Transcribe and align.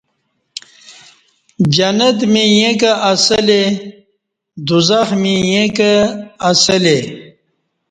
جنت 1.75 2.17
می 2.31 2.43
ییں 2.57 2.73
کہ 2.79 2.91
اسہ 3.11 3.37
لے 3.47 3.61
دوزخ 4.67 5.07
می 5.21 5.35
ییں 5.49 5.67
کہ 5.77 5.91
اسہ 6.49 6.75
لے 6.83 6.97